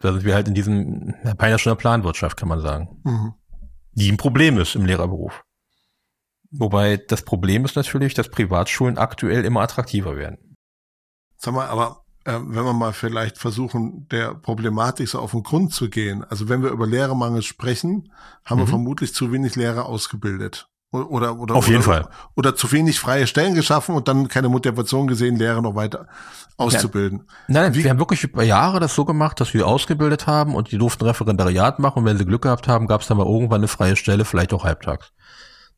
[0.00, 3.00] Da sind wir halt in diesem, beinahe schon der Planwirtschaft, kann man sagen.
[3.04, 3.32] Mhm.
[3.92, 5.44] Die ein Problem ist im Lehrerberuf.
[6.52, 10.56] Wobei das Problem ist natürlich, dass Privatschulen aktuell immer attraktiver werden.
[11.36, 15.72] Sag mal, aber äh, wenn wir mal vielleicht versuchen, der Problematik so auf den Grund
[15.72, 16.24] zu gehen.
[16.24, 18.12] Also wenn wir über Lehrermangel sprechen,
[18.44, 18.62] haben mhm.
[18.62, 20.68] wir vermutlich zu wenig Lehrer ausgebildet.
[20.92, 22.08] Oder, oder, Auf jeden oder, Fall.
[22.36, 26.06] Oder zu wenig freie Stellen geschaffen und dann keine Motivation gesehen, Lehrer noch weiter
[26.58, 27.24] auszubilden.
[27.26, 27.34] Ja.
[27.62, 27.82] Nein, Wie?
[27.82, 31.04] wir haben wirklich über Jahre das so gemacht, dass wir ausgebildet haben und die durften
[31.04, 33.96] Referendariat machen und wenn sie Glück gehabt haben, gab es dann mal irgendwann eine freie
[33.96, 35.12] Stelle, vielleicht auch halbtags.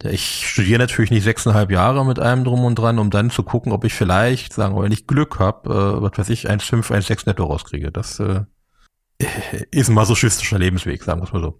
[0.03, 3.73] Ich studiere natürlich nicht sechseinhalb Jahre mit einem drum und dran, um dann zu gucken,
[3.73, 7.23] ob ich vielleicht, sagen wir, wenn ich Glück habe, äh, was weiß ich, 1,5, 1,6
[7.27, 7.91] netto rauskriege.
[7.91, 8.43] Das äh,
[9.71, 11.59] ist ein masochistischer Lebensweg, sagen wir es mal so.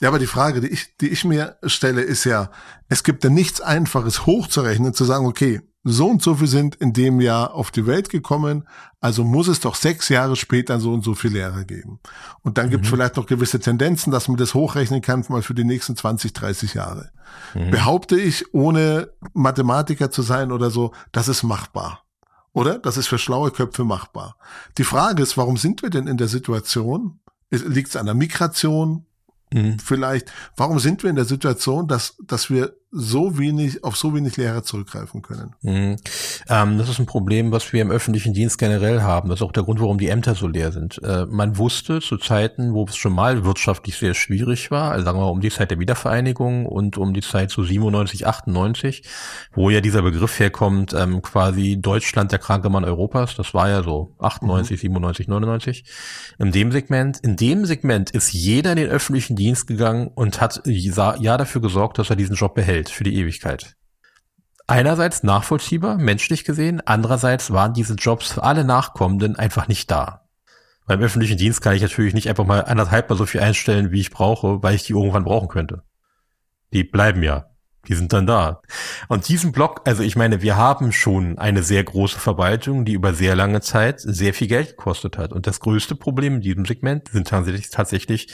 [0.00, 2.50] Ja, aber die Frage, die ich, die ich mir stelle, ist ja,
[2.88, 6.92] es gibt ja nichts Einfaches hochzurechnen, zu sagen, okay, so und so viel sind in
[6.92, 8.68] dem Jahr auf die Welt gekommen,
[9.00, 11.98] also muss es doch sechs Jahre später so und so viele Lehrer geben.
[12.42, 12.70] Und dann mhm.
[12.70, 15.96] gibt es vielleicht noch gewisse Tendenzen, dass man das hochrechnen kann, mal für die nächsten
[15.96, 17.10] 20, 30 Jahre.
[17.54, 17.70] Mhm.
[17.70, 22.04] Behaupte ich, ohne Mathematiker zu sein oder so, das ist machbar.
[22.52, 22.78] Oder?
[22.78, 24.36] Das ist für schlaue Köpfe machbar.
[24.78, 27.18] Die Frage ist, warum sind wir denn in der Situation?
[27.50, 29.06] Liegt es an der Migration?
[29.52, 29.78] Mhm.
[29.78, 34.36] Vielleicht, warum sind wir in der Situation, dass, dass wir so wenig, auf so wenig
[34.36, 35.54] Lehrer zurückgreifen können.
[35.62, 35.96] Mhm.
[36.48, 39.30] Ähm, das ist ein Problem, was wir im öffentlichen Dienst generell haben.
[39.30, 41.02] Das ist auch der Grund, warum die Ämter so leer sind.
[41.02, 45.18] Äh, man wusste zu Zeiten, wo es schon mal wirtschaftlich sehr schwierig war, also sagen
[45.18, 49.04] wir um die Zeit der Wiedervereinigung und um die Zeit zu so 97, 98,
[49.54, 53.34] wo ja dieser Begriff herkommt, ähm, quasi Deutschland der kranke Mann Europas.
[53.36, 54.80] Das war ja so 98, mhm.
[54.80, 55.84] 97, 99.
[56.38, 60.60] In dem Segment, in dem Segment ist jeder in den öffentlichen Dienst gegangen und hat
[60.66, 62.81] ja dafür gesorgt, dass er diesen Job behält.
[62.82, 63.76] Welt für die Ewigkeit.
[64.66, 70.28] Einerseits nachvollziehbar, menschlich gesehen, andererseits waren diese Jobs für alle Nachkommenden einfach nicht da.
[70.86, 74.00] Beim öffentlichen Dienst kann ich natürlich nicht einfach mal anderthalb mal so viel einstellen, wie
[74.00, 75.82] ich brauche, weil ich die irgendwann brauchen könnte.
[76.72, 77.46] Die bleiben ja.
[77.88, 78.62] Die sind dann da.
[79.08, 83.12] Und diesen Block, also ich meine, wir haben schon eine sehr große Verwaltung, die über
[83.12, 85.32] sehr lange Zeit sehr viel Geld gekostet hat.
[85.32, 88.32] Und das größte Problem in diesem Segment sind tatsächlich, tatsächlich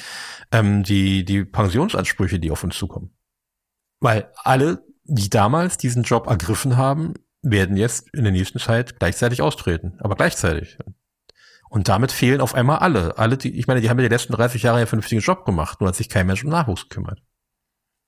[0.53, 3.11] ähm, die, die Pensionsansprüche, die auf uns zukommen.
[4.01, 9.43] Weil alle, die damals diesen Job ergriffen haben, werden jetzt in der nächsten Zeit gleichzeitig
[9.43, 9.99] austreten.
[10.01, 10.79] Aber gleichzeitig.
[11.69, 13.19] Und damit fehlen auf einmal alle.
[13.19, 15.81] Alle, die, ich meine, die haben ja die letzten 30 Jahre einen vernünftigen Job gemacht,
[15.81, 17.23] nur hat sich kein Mensch um Nachwuchs gekümmert.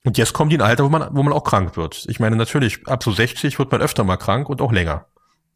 [0.04, 2.06] Und jetzt kommen die in ein Alter, wo man, wo man auch krank wird.
[2.08, 5.06] Ich meine, natürlich, ab so 60 wird man öfter mal krank und auch länger.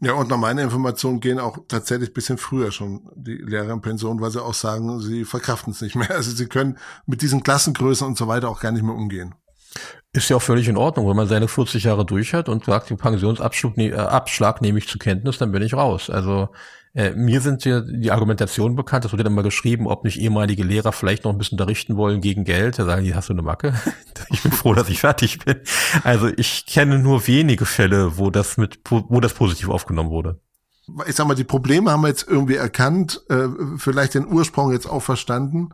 [0.01, 4.21] Ja, und nach meiner Information gehen auch tatsächlich bisschen früher schon die Lehrer in Pension,
[4.21, 6.11] weil sie auch sagen, sie verkraften es nicht mehr.
[6.15, 9.35] Also sie können mit diesen Klassengrößen und so weiter auch gar nicht mehr umgehen.
[10.13, 12.91] Ist ja auch völlig in Ordnung, wenn man seine 40 Jahre durch hat und sagt,
[12.91, 16.09] den Pensionsabschlag ne, äh, Abschlag nehme ich zur Kenntnis, dann bin ich raus.
[16.09, 16.51] Also
[16.95, 20.63] äh, mir sind ja die Argumentationen bekannt, das wurde dann mal geschrieben, ob nicht ehemalige
[20.63, 22.79] Lehrer vielleicht noch ein bisschen unterrichten wollen gegen Geld.
[22.79, 23.75] Da sagen die, hast du eine Macke?
[24.31, 25.57] ich bin froh, dass ich fertig bin.
[26.05, 30.39] Also ich kenne nur wenige Fälle, wo das mit, wo das positiv aufgenommen wurde.
[31.09, 34.87] Ich sag mal, die Probleme haben wir jetzt irgendwie erkannt, äh, vielleicht den Ursprung jetzt
[34.87, 35.71] auch verstanden.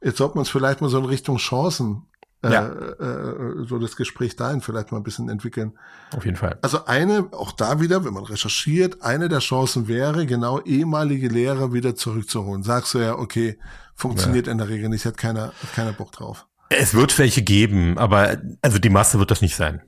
[0.00, 2.06] Jetzt sollten wir uns vielleicht mal so in Richtung Chancen
[2.50, 2.66] ja.
[2.66, 5.72] Äh, äh, so das Gespräch dahin vielleicht mal ein bisschen entwickeln.
[6.16, 6.58] Auf jeden Fall.
[6.62, 11.72] Also eine, auch da wieder, wenn man recherchiert, eine der Chancen wäre, genau ehemalige Lehrer
[11.72, 12.62] wieder zurückzuholen.
[12.62, 13.58] Sagst du ja, okay,
[13.94, 14.52] funktioniert ja.
[14.52, 16.46] in der Regel nicht, hat keiner, hat keiner Bock drauf.
[16.68, 19.82] Es wird welche geben, aber also die Masse wird das nicht sein.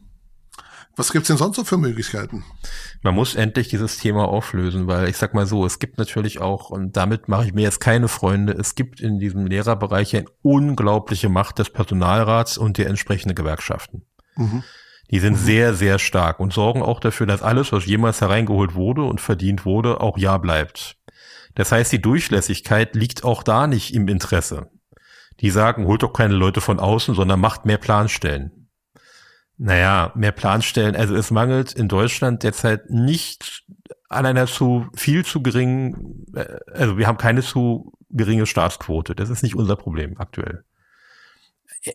[0.96, 2.44] Was gibt's denn sonst so für Möglichkeiten?
[3.02, 6.70] Man muss endlich dieses Thema auflösen, weil ich sag mal so, es gibt natürlich auch,
[6.70, 11.28] und damit mache ich mir jetzt keine Freunde, es gibt in diesem Lehrerbereich eine unglaubliche
[11.28, 14.02] Macht des Personalrats und der entsprechenden Gewerkschaften.
[14.36, 14.62] Mhm.
[15.10, 15.44] Die sind mhm.
[15.44, 19.64] sehr, sehr stark und sorgen auch dafür, dass alles, was jemals hereingeholt wurde und verdient
[19.64, 20.96] wurde, auch ja bleibt.
[21.54, 24.70] Das heißt, die Durchlässigkeit liegt auch da nicht im Interesse.
[25.40, 28.63] Die sagen, holt doch keine Leute von außen, sondern macht mehr Planstellen.
[29.56, 30.96] Naja, mehr Planstellen.
[30.96, 33.64] Also es mangelt in Deutschland derzeit nicht
[34.08, 39.14] an einer zu viel zu geringen, äh, also wir haben keine zu geringe Staatsquote.
[39.14, 40.64] Das ist nicht unser Problem aktuell.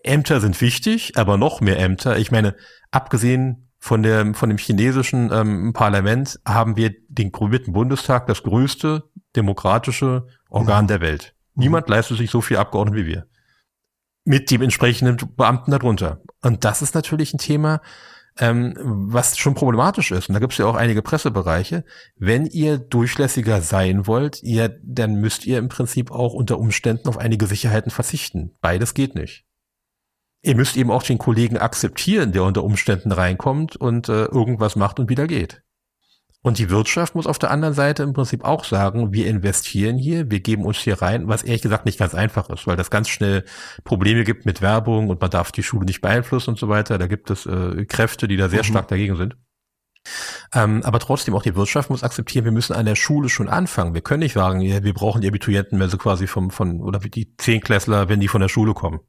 [0.03, 2.17] Ämter sind wichtig, aber noch mehr Ämter.
[2.17, 2.55] Ich meine,
[2.91, 9.09] abgesehen von der von dem chinesischen ähm, Parlament haben wir den grünen Bundestag, das größte
[9.35, 10.87] demokratische Organ mhm.
[10.89, 11.33] der Welt.
[11.55, 13.28] Niemand leistet sich so viel Abgeordnete wie wir
[14.25, 16.21] mit dem entsprechenden Beamten darunter.
[16.41, 17.81] Und das ist natürlich ein Thema,
[18.39, 20.29] ähm, was schon problematisch ist.
[20.29, 21.83] Und da gibt es ja auch einige Pressebereiche.
[22.15, 27.17] Wenn ihr durchlässiger sein wollt, ihr, dann müsst ihr im Prinzip auch unter Umständen auf
[27.17, 28.55] einige Sicherheiten verzichten.
[28.61, 29.45] Beides geht nicht.
[30.41, 34.99] Ihr müsst eben auch den Kollegen akzeptieren, der unter Umständen reinkommt und äh, irgendwas macht
[34.99, 35.61] und wieder geht.
[36.41, 40.31] Und die Wirtschaft muss auf der anderen Seite im Prinzip auch sagen, wir investieren hier,
[40.31, 43.09] wir geben uns hier rein, was ehrlich gesagt nicht ganz einfach ist, weil das ganz
[43.09, 43.43] schnell
[43.83, 46.97] Probleme gibt mit Werbung und man darf die Schule nicht beeinflussen und so weiter.
[46.97, 48.67] Da gibt es äh, Kräfte, die da sehr mhm.
[48.67, 49.35] stark dagegen sind.
[50.53, 53.93] Ähm, aber trotzdem auch die Wirtschaft muss akzeptieren, wir müssen an der Schule schon anfangen.
[53.93, 56.99] Wir können nicht sagen, ja, wir brauchen die Abiturienten mehr so quasi vom, von, oder
[56.99, 59.01] die Zehnklässler, wenn die von der Schule kommen.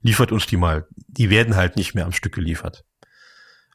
[0.00, 0.86] Liefert uns die mal.
[0.96, 2.84] Die werden halt nicht mehr am Stück geliefert.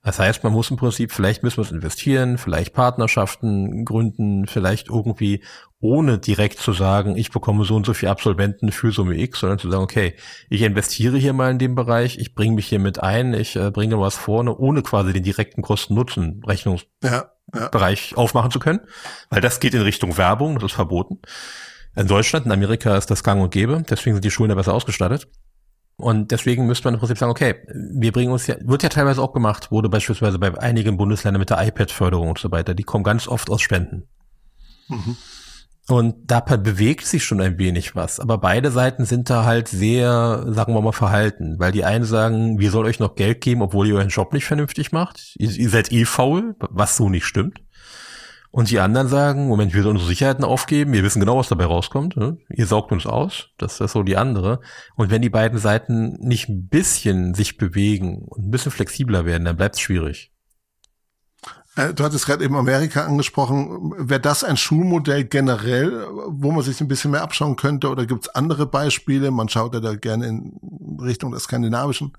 [0.06, 4.90] Das heißt, man muss im Prinzip, vielleicht müssen wir es investieren, vielleicht Partnerschaften gründen, vielleicht
[4.90, 5.42] irgendwie,
[5.80, 9.60] ohne direkt zu sagen, ich bekomme so und so viele Absolventen für Summe X, sondern
[9.60, 10.16] zu sagen, okay,
[10.50, 13.72] ich investiere hier mal in dem Bereich, ich bringe mich hier mit ein, ich äh,
[13.72, 17.30] bringe was vorne, ohne quasi den direkten Kosten-Nutzen-Rechnungsbereich ja,
[18.12, 18.18] ja.
[18.18, 18.82] aufmachen zu können,
[19.30, 21.20] weil das geht in Richtung Werbung, das ist verboten.
[21.96, 24.74] In Deutschland, in Amerika ist das gang und gäbe, deswegen sind die Schulen da besser
[24.74, 25.30] ausgestattet.
[25.96, 29.22] Und deswegen müsste man im Prinzip sagen, okay, wir bringen uns ja, wird ja teilweise
[29.22, 33.04] auch gemacht, wurde beispielsweise bei einigen Bundesländern mit der iPad-Förderung und so weiter, die kommen
[33.04, 34.08] ganz oft aus Spenden.
[34.90, 35.18] Mhm.
[35.90, 38.22] Und da bewegt sich schon ein wenig was.
[38.22, 41.60] Aber beide Seiten sind da halt sehr, sagen wir mal, verhalten.
[41.60, 44.46] Weil die einen sagen, wir sollen euch noch Geld geben, obwohl ihr euren Job nicht
[44.46, 45.36] vernünftig macht.
[45.38, 47.60] Ihr, ihr seid eh faul, was so nicht stimmt.
[48.56, 51.66] Und die anderen sagen, Moment, wir sollen unsere Sicherheiten aufgeben, wir wissen genau, was dabei
[51.66, 52.16] rauskommt.
[52.16, 52.38] Ne?
[52.50, 53.48] Ihr saugt uns aus.
[53.58, 54.60] Das ist so die andere.
[54.96, 59.44] Und wenn die beiden Seiten nicht ein bisschen sich bewegen und ein bisschen flexibler werden,
[59.44, 60.32] dann bleibt es schwierig.
[61.76, 63.92] Äh, du hattest gerade eben Amerika angesprochen.
[63.98, 67.90] Wäre das ein Schulmodell generell, wo man sich ein bisschen mehr abschauen könnte?
[67.90, 69.32] Oder gibt es andere Beispiele?
[69.32, 72.14] Man schaut ja da gerne in Richtung der skandinavischen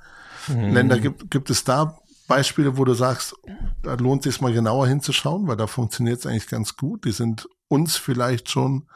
[0.48, 0.74] mhm.
[0.74, 0.98] Länder.
[0.98, 3.34] Gibt, gibt es da Beispiele, wo du sagst,
[3.82, 7.04] da lohnt es sich mal genauer hinzuschauen, weil da funktioniert es eigentlich ganz gut.
[7.04, 8.86] Die sind uns vielleicht schon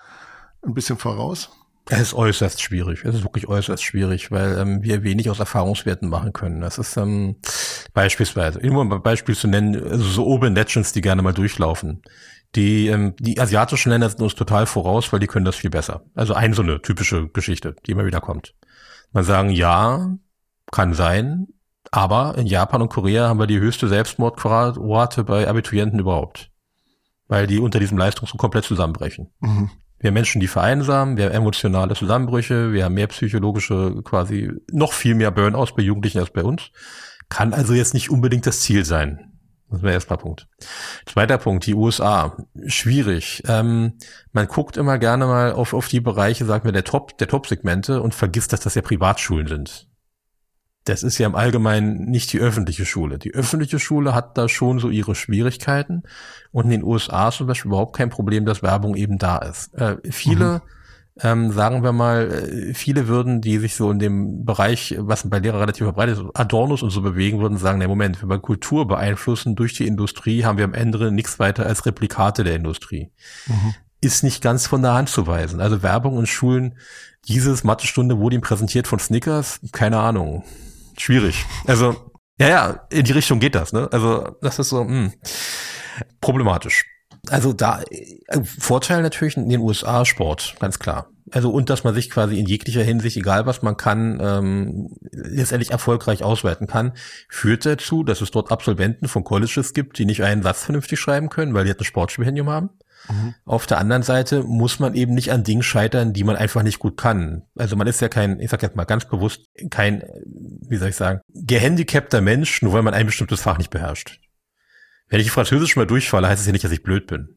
[0.62, 1.50] ein bisschen voraus.
[1.90, 3.04] Es ist äußerst schwierig.
[3.04, 6.60] Es ist wirklich äußerst schwierig, weil ähm, wir wenig aus Erfahrungswerten machen können.
[6.60, 7.36] Das ist ähm,
[7.94, 12.02] beispielsweise, nur um ein Beispiel zu nennen, also so Open Legends, die gerne mal durchlaufen.
[12.54, 16.04] Die, ähm, die asiatischen Länder sind uns total voraus, weil die können das viel besser.
[16.14, 18.54] Also ein so eine typische Geschichte, die immer wieder kommt.
[19.12, 20.14] Man sagen, ja,
[20.70, 21.48] kann sein,
[21.90, 26.50] aber in Japan und Korea haben wir die höchste Selbstmordrate bei Abiturienten überhaupt.
[27.26, 29.30] Weil die unter diesem Leistungsdruck komplett zusammenbrechen.
[29.40, 29.70] Mhm.
[29.98, 34.92] Wir haben Menschen, die vereinsamen, wir haben emotionale Zusammenbrüche, wir haben mehr psychologische, quasi noch
[34.92, 36.70] viel mehr Burnouts bei Jugendlichen als bei uns.
[37.28, 39.32] Kann also jetzt nicht unbedingt das Ziel sein.
[39.70, 40.48] Das wäre erstmal Punkt.
[41.04, 42.36] Zweiter Punkt, die USA.
[42.66, 43.42] Schwierig.
[43.46, 43.98] Ähm,
[44.32, 48.00] man guckt immer gerne mal auf, auf die Bereiche, sagen wir, der Top, der Top-Segmente
[48.00, 49.88] und vergisst, dass das ja Privatschulen sind
[50.88, 53.18] das ist ja im Allgemeinen nicht die öffentliche Schule.
[53.18, 56.02] Die öffentliche Schule hat da schon so ihre Schwierigkeiten
[56.50, 59.74] und in den USA ist zum Beispiel überhaupt kein Problem, dass Werbung eben da ist.
[59.74, 60.62] Äh, viele,
[61.14, 61.20] mhm.
[61.20, 65.40] ähm, sagen wir mal, äh, viele würden, die sich so in dem Bereich, was bei
[65.40, 68.88] Lehrer relativ verbreitet ist, Adornos und so bewegen, würden sagen, nee, Moment, wenn wir Kultur
[68.88, 73.10] beeinflussen durch die Industrie, haben wir am Ende nichts weiter als Replikate der Industrie.
[73.46, 73.74] Mhm.
[74.00, 75.60] Ist nicht ganz von der Hand zu weisen.
[75.60, 76.78] Also Werbung und Schulen,
[77.26, 80.44] dieses Mathestunde wurde ihm präsentiert von Snickers, keine Ahnung
[80.98, 81.44] schwierig.
[81.66, 83.88] Also, ja, ja, in die Richtung geht das, ne?
[83.92, 85.12] Also, das ist so, mh, hm,
[86.20, 86.84] problematisch.
[87.30, 91.10] Also da, äh, Vorteil natürlich in den USA Sport, ganz klar.
[91.30, 95.70] Also und dass man sich quasi in jeglicher Hinsicht, egal was man kann, ähm, letztendlich
[95.70, 96.92] erfolgreich ausweiten kann,
[97.28, 101.28] führt dazu, dass es dort Absolventen von Colleges gibt, die nicht einen Satz vernünftig schreiben
[101.28, 102.70] können, weil die halt ein Sportstipendium haben.
[103.08, 103.34] Mhm.
[103.44, 106.78] Auf der anderen Seite muss man eben nicht an Dingen scheitern, die man einfach nicht
[106.78, 107.42] gut kann.
[107.56, 110.02] Also man ist ja kein, ich sag jetzt mal ganz bewusst, kein,
[110.68, 114.20] wie soll ich sagen, gehandicapter Mensch, nur weil man ein bestimmtes Fach nicht beherrscht.
[115.08, 117.36] Wenn ich Französisch mal durchfalle, heißt es ja nicht, dass ich blöd bin.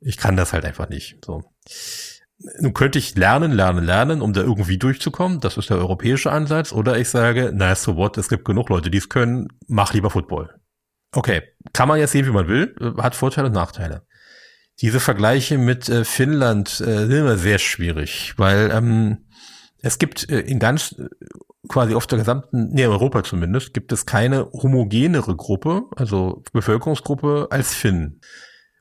[0.00, 1.24] Ich kann das halt einfach nicht.
[1.24, 1.44] So.
[2.58, 5.38] Nun könnte ich lernen, lernen, lernen, um da irgendwie durchzukommen.
[5.38, 6.72] Das ist der europäische Ansatz.
[6.72, 10.10] Oder ich sage, na, so what, es gibt genug Leute, die es können, mach lieber
[10.10, 10.58] Football.
[11.14, 14.06] Okay, kann man jetzt sehen, wie man will, hat Vorteile und Nachteile.
[14.80, 19.18] Diese Vergleiche mit äh, Finnland äh, sind immer sehr schwierig, weil ähm,
[19.80, 21.08] es gibt äh, in ganz äh,
[21.68, 27.74] quasi auf der gesamten, nee, Europa zumindest, gibt es keine homogenere Gruppe, also Bevölkerungsgruppe als
[27.74, 28.20] Finnen.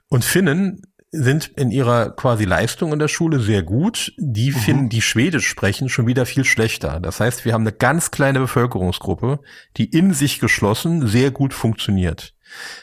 [0.09, 4.13] Und Finnen sind in ihrer quasi Leistung in der Schule sehr gut.
[4.17, 4.55] Die mhm.
[4.55, 6.99] Finnen, die Schwedisch sprechen, schon wieder viel schlechter.
[7.01, 9.39] Das heißt, wir haben eine ganz kleine Bevölkerungsgruppe,
[9.77, 12.33] die in sich geschlossen sehr gut funktioniert.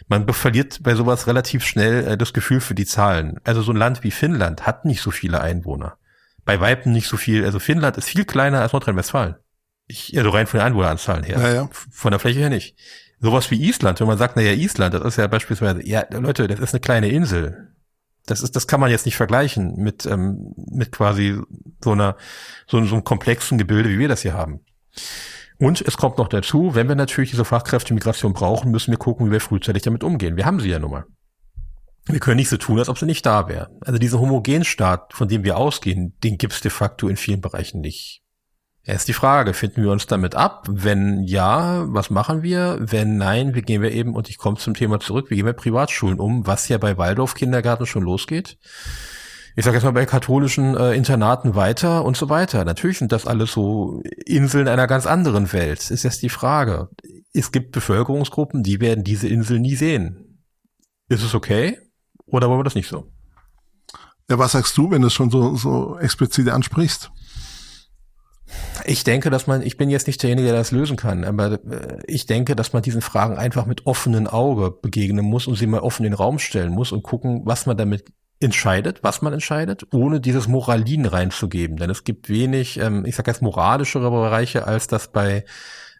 [0.08, 3.40] Man verliert bei sowas relativ schnell äh, das Gefühl für die Zahlen.
[3.44, 5.96] Also so ein Land wie Finnland hat nicht so viele Einwohner.
[6.44, 7.44] Bei Weitem nicht so viel.
[7.44, 9.36] Also Finnland ist viel kleiner als Nordrhein-Westfalen.
[9.86, 11.38] Ich, also rein von den Einwohneranzahlen her.
[11.40, 11.70] Ja, ja.
[11.72, 12.76] Von der Fläche her nicht.
[13.20, 16.60] Sowas wie Island, wenn man sagt, naja, Island, das ist ja beispielsweise, ja, Leute, das
[16.60, 17.72] ist eine kleine Insel.
[18.26, 21.40] Das ist, das kann man jetzt nicht vergleichen mit, ähm, mit quasi
[21.82, 22.16] so einer,
[22.66, 24.60] so, so einem komplexen Gebilde, wie wir das hier haben.
[25.58, 29.32] Und es kommt noch dazu, wenn wir natürlich diese Fachkräftemigration brauchen, müssen wir gucken, wie
[29.32, 30.36] wir frühzeitig damit umgehen.
[30.36, 31.04] Wir haben sie ja nun mal.
[32.06, 33.68] Wir können nicht so tun, als ob sie nicht da wäre.
[33.82, 37.80] Also dieser Homogenstaat, von dem wir ausgehen, den gibt es de facto in vielen Bereichen
[37.80, 38.22] nicht.
[38.82, 40.66] Erst die Frage, finden wir uns damit ab?
[40.70, 42.78] Wenn ja, was machen wir?
[42.80, 45.52] Wenn nein, wie gehen wir eben, und ich komme zum Thema zurück, wie gehen wir
[45.52, 48.56] Privatschulen um, was ja bei Waldorf-Kindergarten schon losgeht?
[49.58, 52.64] Ich sage jetzt mal bei katholischen äh, Internaten weiter und so weiter.
[52.64, 55.90] Natürlich sind das alles so Inseln einer ganz anderen Welt.
[55.90, 56.90] Ist jetzt die Frage.
[57.32, 60.44] Es gibt Bevölkerungsgruppen, die werden diese Insel nie sehen.
[61.08, 61.76] Ist es okay?
[62.26, 63.10] Oder wollen wir das nicht so?
[64.30, 67.10] Ja, was sagst du, wenn du es schon so, so explizit ansprichst?
[68.84, 71.98] Ich denke, dass man, ich bin jetzt nicht derjenige, der das lösen kann, aber äh,
[72.06, 75.80] ich denke, dass man diesen Fragen einfach mit offenen Auge begegnen muss und sie mal
[75.80, 78.04] offen in den Raum stellen muss und gucken, was man damit
[78.40, 81.76] entscheidet, was man entscheidet, ohne dieses Moralin reinzugeben.
[81.76, 85.44] Denn es gibt wenig, ähm, ich sage jetzt moralischere Bereiche, als das bei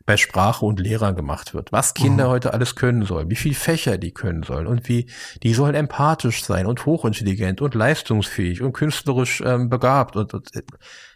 [0.09, 1.71] bei Sprache und Lehrern gemacht wird.
[1.71, 2.31] Was Kinder mhm.
[2.31, 5.11] heute alles können sollen, wie viel Fächer die können sollen und wie
[5.43, 10.63] die sollen empathisch sein und hochintelligent und leistungsfähig und künstlerisch ähm, begabt und, und äh,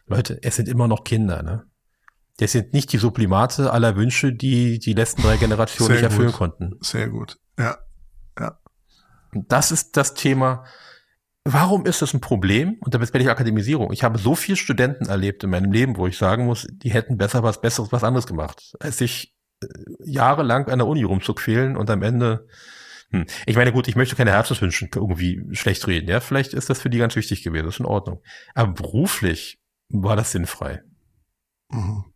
[0.07, 1.65] Leute, es sind immer noch Kinder, ne?
[2.37, 6.29] Das sind nicht die Sublimate aller Wünsche, die die letzten drei Generationen Sehr nicht erfüllen
[6.29, 6.37] gut.
[6.37, 6.77] konnten.
[6.83, 7.39] Sehr gut.
[7.59, 7.79] Ja.
[8.39, 8.59] Ja.
[9.33, 10.65] Das ist das Thema,
[11.45, 12.77] Warum ist das ein Problem?
[12.81, 13.93] Und damit bin ich Akademisierung.
[13.93, 17.17] Ich habe so viele Studenten erlebt in meinem Leben, wo ich sagen muss, die hätten
[17.17, 19.67] besser was Besseres, was anderes gemacht, als sich äh,
[20.05, 22.47] jahrelang an der Uni rumzuquälen und am Ende,
[23.11, 23.27] hm.
[23.45, 26.91] ich meine, gut, ich möchte keine Herzenswünschen irgendwie schlecht reden, ja, vielleicht ist das für
[26.91, 28.23] die ganz wichtig gewesen, das ist in Ordnung.
[28.55, 30.83] Aber beruflich war das sinnfrei.
[31.71, 32.12] Mhm.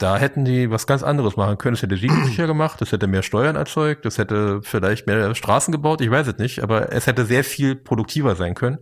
[0.00, 1.74] Da hätten die was ganz anderes machen können.
[1.74, 6.00] Es hätte sicher gemacht, es hätte mehr Steuern erzeugt, es hätte vielleicht mehr Straßen gebaut,
[6.00, 8.78] ich weiß es nicht, aber es hätte sehr viel produktiver sein können,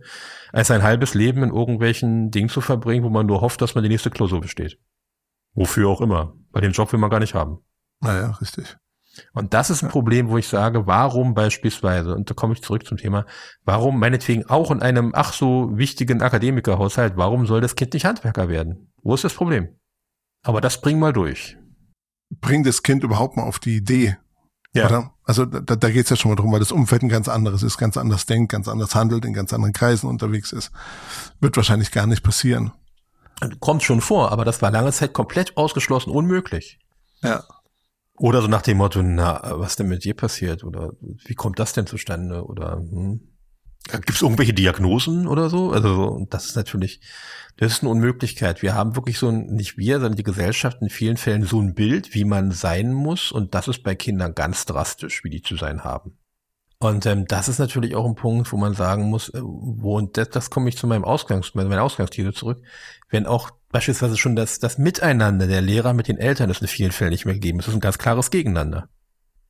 [0.53, 3.83] als ein halbes Leben in irgendwelchen Dingen zu verbringen, wo man nur hofft, dass man
[3.83, 4.79] die nächste Klausur besteht.
[5.53, 6.35] Wofür auch immer.
[6.51, 7.59] Bei dem Job will man gar nicht haben.
[7.99, 8.77] Naja, richtig.
[9.33, 12.85] Und das ist ein Problem, wo ich sage, warum beispielsweise, und da komme ich zurück
[12.85, 13.25] zum Thema,
[13.65, 18.47] warum meinetwegen auch in einem ach so wichtigen Akademikerhaushalt, warum soll das Kind nicht Handwerker
[18.47, 18.93] werden?
[19.01, 19.78] Wo ist das Problem?
[20.43, 21.57] Aber das bring mal durch.
[22.29, 24.17] Bring das Kind überhaupt mal auf die Idee.
[24.73, 24.85] Ja.
[24.85, 25.13] Oder?
[25.23, 27.63] Also da, da geht es ja schon mal drum, weil das Umfeld ein ganz anderes
[27.63, 30.71] ist, ganz anders denkt, ganz anders handelt, in ganz anderen Kreisen unterwegs ist.
[31.39, 32.71] Wird wahrscheinlich gar nicht passieren.
[33.59, 36.79] Kommt schon vor, aber das war lange Zeit komplett ausgeschlossen, unmöglich.
[37.21, 37.43] Ja.
[38.17, 40.63] Oder so nach dem Motto, na, was denn mit dir passiert?
[40.63, 42.43] Oder wie kommt das denn zustande?
[42.43, 43.21] Oder hm?
[43.91, 45.71] Gibt es irgendwelche Diagnosen oder so?
[45.71, 47.01] Also das ist natürlich,
[47.59, 48.61] das ist eine Unmöglichkeit.
[48.61, 51.73] Wir haben wirklich so ein, nicht wir, sondern die Gesellschaft in vielen Fällen so ein
[51.73, 53.33] Bild, wie man sein muss.
[53.33, 56.17] Und das ist bei Kindern ganz drastisch, wie die zu sein haben.
[56.79, 60.15] Und ähm, das ist natürlich auch ein Punkt, wo man sagen muss, äh, wo, und
[60.15, 62.61] das, das komme ich zu meinem Ausgangs, meiner Ausgangsthese zurück,
[63.09, 66.93] wenn auch beispielsweise schon das, das Miteinander der Lehrer mit den Eltern ist in vielen
[66.93, 67.59] Fällen nicht mehr gegeben.
[67.59, 68.87] Es ist ein ganz klares Gegeneinander.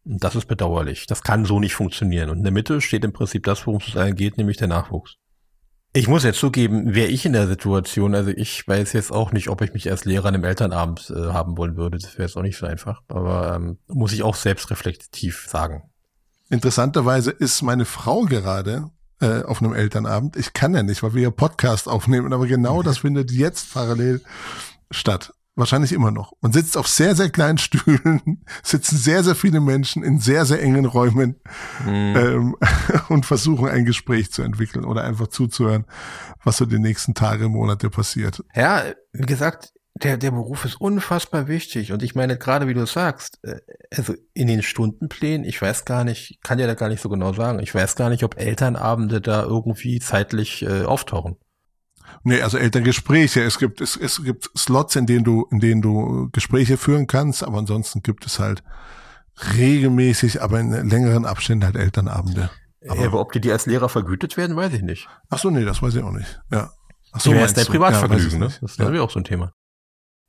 [0.04, 1.06] Und das ist bedauerlich.
[1.06, 2.32] Das kann so nicht funktionieren.
[2.32, 5.18] Und in der Mitte steht im Prinzip das, worum es allen geht, nämlich der Nachwuchs.
[5.92, 9.50] Ich muss jetzt zugeben, wäre ich in der Situation, also ich weiß jetzt auch nicht,
[9.50, 11.98] ob ich mich als Lehrer im Elternabend äh, haben wollen würde.
[11.98, 13.02] Das wäre jetzt auch nicht so einfach.
[13.08, 15.90] Aber ähm, muss ich auch selbstreflektiv sagen.
[16.50, 20.36] Interessanterweise ist meine Frau gerade äh, auf einem Elternabend.
[20.36, 24.22] Ich kann ja nicht, weil wir ja Podcast aufnehmen, aber genau das findet jetzt parallel
[24.92, 25.34] statt.
[25.60, 26.32] Wahrscheinlich immer noch.
[26.40, 30.62] Man sitzt auf sehr, sehr kleinen Stühlen, sitzen sehr, sehr viele Menschen in sehr, sehr
[30.62, 31.36] engen Räumen
[31.86, 32.16] mhm.
[32.16, 32.56] ähm,
[33.10, 35.86] und versuchen ein Gespräch zu entwickeln oder einfach zuzuhören,
[36.46, 38.42] was so die nächsten Tage, Monate passiert.
[38.56, 41.92] Ja, wie gesagt, der, der Beruf ist unfassbar wichtig.
[41.92, 43.60] Und ich meine, gerade wie du sagst, äh,
[43.94, 47.34] also in den Stundenplänen, ich weiß gar nicht, kann ja da gar nicht so genau
[47.34, 51.36] sagen, ich weiß gar nicht, ob Elternabende da irgendwie zeitlich äh, auftauchen.
[52.24, 53.42] Nee, also Elterngespräche.
[53.42, 57.44] Es gibt, es, es gibt Slots, in denen du, in denen du Gespräche führen kannst,
[57.44, 58.64] aber ansonsten gibt es halt
[59.56, 62.50] regelmäßig, aber in längeren Abständen halt Elternabende.
[62.88, 65.08] Aber, ja, aber ob die, die als Lehrer vergütet werden, weiß ich nicht.
[65.30, 66.42] Ach so, nee, das weiß ich auch nicht.
[66.52, 66.72] Ja.
[67.12, 68.54] Ach so, wäre dein Privatvergnügen, ja, ne?
[68.62, 69.02] Das ist ja.
[69.02, 69.52] auch so ein Thema.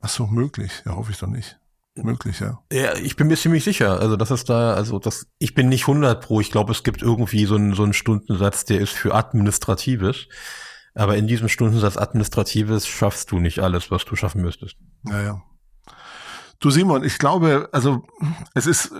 [0.00, 0.82] Ach so, möglich.
[0.86, 1.58] Ja, hoffe ich doch nicht.
[1.96, 2.62] Möglich, ja.
[2.72, 4.00] Ja, ich bin mir ziemlich sicher.
[4.00, 6.40] Also, das ist da, also das, ich bin nicht 100 pro.
[6.40, 10.28] Ich glaube, es gibt irgendwie so einen, so einen Stundensatz, der ist für Administratives.
[10.94, 14.76] Aber in diesem Stundensatz Administratives schaffst du nicht alles, was du schaffen müsstest.
[15.02, 15.42] Naja.
[16.58, 18.02] Du Simon, ich glaube, also
[18.54, 18.92] es ist,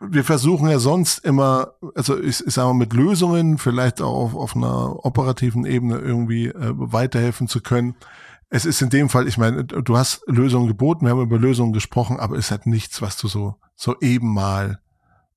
[0.00, 4.34] wir versuchen ja sonst immer, also ich, ich sage mal, mit Lösungen vielleicht auch auf,
[4.34, 7.96] auf einer operativen Ebene irgendwie äh, weiterhelfen zu können.
[8.48, 11.74] Es ist in dem Fall, ich meine, du hast Lösungen geboten, wir haben über Lösungen
[11.74, 14.80] gesprochen, aber es hat nichts, was du so, so eben mal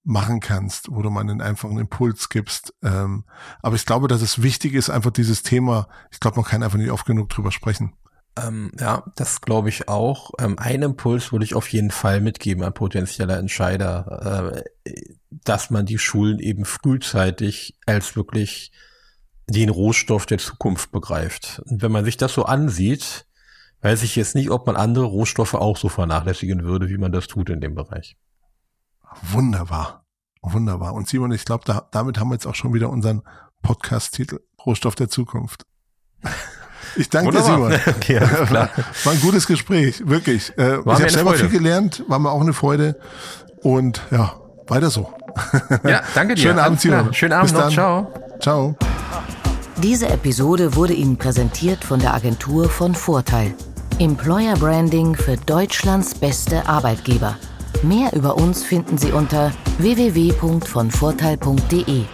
[0.05, 2.73] machen kannst, wo du mal einen einfachen Impuls gibst.
[2.83, 3.25] Ähm,
[3.61, 6.77] aber ich glaube, dass es wichtig ist, einfach dieses Thema, ich glaube, man kann einfach
[6.77, 7.93] nicht oft genug drüber sprechen.
[8.37, 10.31] Ähm, ja, das glaube ich auch.
[10.39, 14.91] Ähm, einen Impuls würde ich auf jeden Fall mitgeben an potenzieller Entscheider, äh,
[15.31, 18.71] dass man die Schulen eben frühzeitig als wirklich
[19.47, 21.61] den Rohstoff der Zukunft begreift.
[21.65, 23.25] Und wenn man sich das so ansieht,
[23.81, 27.27] weiß ich jetzt nicht, ob man andere Rohstoffe auch so vernachlässigen würde, wie man das
[27.27, 28.17] tut in dem Bereich.
[29.31, 30.05] Wunderbar.
[30.41, 30.93] Wunderbar.
[30.93, 33.21] Und Simon, ich glaube, da, damit haben wir jetzt auch schon wieder unseren
[33.63, 35.65] Podcast-Titel Rohstoff der Zukunft.
[36.97, 37.71] Ich danke Wunderbar.
[37.71, 37.95] dir, Simon.
[37.97, 38.69] Okay, klar.
[39.03, 40.57] War ein gutes Gespräch, wirklich.
[40.57, 41.49] Äh, ich habe selber Freude.
[41.49, 42.97] viel gelernt, war mir auch eine Freude.
[43.63, 44.33] Und ja,
[44.67, 45.13] weiter so.
[45.83, 46.41] Ja, danke dir.
[46.41, 47.13] Schönen Abend, Simon.
[47.13, 47.63] Schönen Abend Bis noch.
[47.63, 47.71] Dann.
[47.73, 48.13] Ciao.
[48.39, 48.75] Ciao.
[49.83, 53.53] Diese Episode wurde Ihnen präsentiert von der Agentur von Vorteil.
[53.99, 57.35] Employer Branding für Deutschlands beste Arbeitgeber.
[57.83, 62.05] Mehr über uns finden Sie unter www.vonvorteil.de.